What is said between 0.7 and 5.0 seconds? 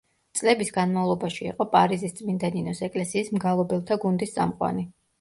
განმავლობაში იყო პარიზის წმინდა ნინოს ეკლესიის მგალობელთა გუნდის წამყვანი.